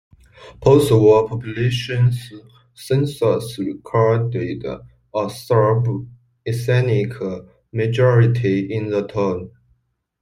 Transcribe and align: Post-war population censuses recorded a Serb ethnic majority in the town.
Post-war 0.63 1.27
population 1.29 2.09
censuses 2.73 3.55
recorded 3.59 4.65
a 4.65 5.29
Serb 5.29 6.09
ethnic 6.43 7.11
majority 7.71 8.73
in 8.73 8.89
the 8.89 9.05
town. 9.05 9.51